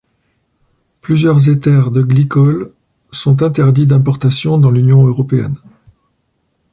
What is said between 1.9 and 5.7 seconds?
de glycol sont interdits d'importation dans l'Union européenne.